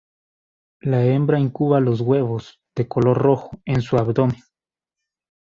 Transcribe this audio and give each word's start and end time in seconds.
La 0.81 1.05
hembra 1.05 1.39
incuba 1.39 1.79
los 1.79 2.01
huevos, 2.01 2.59
de 2.75 2.87
color 2.87 3.19
rojo, 3.19 3.51
en 3.65 3.83
su 3.83 3.97
abdomen. 3.97 4.41